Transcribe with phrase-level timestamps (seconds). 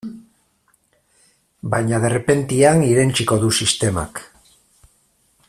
[1.73, 4.25] Baina derrepentean irentsiko du sistemak.